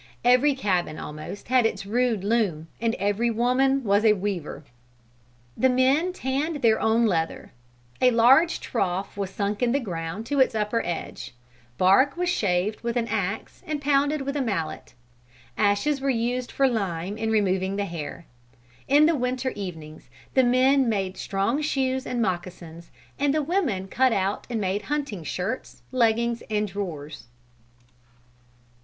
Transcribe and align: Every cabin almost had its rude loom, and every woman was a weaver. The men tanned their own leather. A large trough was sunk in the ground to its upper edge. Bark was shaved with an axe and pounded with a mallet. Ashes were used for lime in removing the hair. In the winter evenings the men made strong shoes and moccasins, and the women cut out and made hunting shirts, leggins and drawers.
Every 0.25 0.55
cabin 0.55 0.97
almost 0.97 1.49
had 1.49 1.63
its 1.63 1.85
rude 1.85 2.23
loom, 2.23 2.69
and 2.81 2.95
every 2.95 3.29
woman 3.29 3.83
was 3.83 4.03
a 4.03 4.13
weaver. 4.13 4.63
The 5.55 5.69
men 5.69 6.11
tanned 6.11 6.63
their 6.63 6.79
own 6.81 7.05
leather. 7.05 7.51
A 8.01 8.09
large 8.09 8.59
trough 8.59 9.15
was 9.15 9.29
sunk 9.29 9.61
in 9.61 9.73
the 9.73 9.79
ground 9.79 10.25
to 10.25 10.39
its 10.39 10.55
upper 10.55 10.81
edge. 10.83 11.35
Bark 11.77 12.17
was 12.17 12.29
shaved 12.29 12.81
with 12.81 12.97
an 12.97 13.07
axe 13.09 13.61
and 13.67 13.79
pounded 13.79 14.23
with 14.23 14.35
a 14.35 14.41
mallet. 14.41 14.95
Ashes 15.55 16.01
were 16.01 16.09
used 16.09 16.51
for 16.51 16.67
lime 16.67 17.15
in 17.15 17.29
removing 17.29 17.75
the 17.75 17.85
hair. 17.85 18.25
In 18.87 19.05
the 19.05 19.13
winter 19.13 19.51
evenings 19.51 20.09
the 20.33 20.43
men 20.43 20.89
made 20.89 21.15
strong 21.15 21.61
shoes 21.61 22.07
and 22.07 22.19
moccasins, 22.19 22.89
and 23.19 23.35
the 23.35 23.43
women 23.43 23.87
cut 23.87 24.13
out 24.13 24.47
and 24.49 24.59
made 24.59 24.81
hunting 24.81 25.21
shirts, 25.23 25.83
leggins 25.91 26.41
and 26.49 26.67
drawers. 26.67 27.25